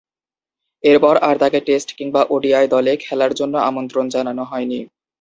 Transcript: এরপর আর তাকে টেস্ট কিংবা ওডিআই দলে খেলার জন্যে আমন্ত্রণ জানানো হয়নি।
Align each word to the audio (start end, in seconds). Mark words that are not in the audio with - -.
এরপর 0.83 1.15
আর 1.19 1.35
তাকে 1.37 1.59
টেস্ট 1.67 1.89
কিংবা 1.97 2.21
ওডিআই 2.29 2.65
দলে 2.67 2.93
খেলার 3.03 3.31
জন্যে 3.39 3.59
আমন্ত্রণ 3.69 4.05
জানানো 4.15 4.43
হয়নি। 4.51 4.79